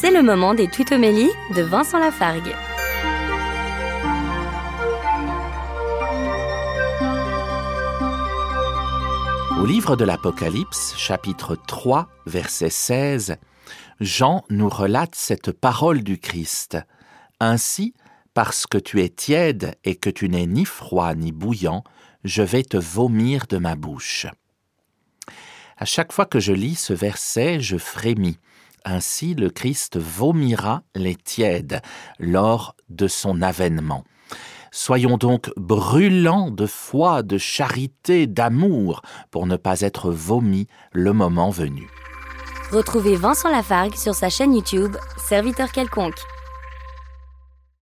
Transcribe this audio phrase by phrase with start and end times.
[0.00, 2.54] C'est le moment des tutomélies de Vincent Lafargue.
[9.60, 13.36] Au livre de l'Apocalypse, chapitre 3, verset 16,
[14.00, 16.78] Jean nous relate cette parole du Christ.
[17.38, 17.92] Ainsi,
[18.32, 21.84] parce que tu es tiède et que tu n'es ni froid ni bouillant,
[22.24, 24.26] je vais te vomir de ma bouche.
[25.76, 28.38] À chaque fois que je lis ce verset, je frémis.
[28.84, 31.80] Ainsi, le Christ vomira les tièdes
[32.18, 34.04] lors de son avènement.
[34.72, 41.50] Soyons donc brûlants de foi, de charité, d'amour, pour ne pas être vomis le moment
[41.50, 41.88] venu.
[42.70, 46.20] Retrouvez Vincent Lafargue sur sa chaîne YouTube, Serviteur quelconque.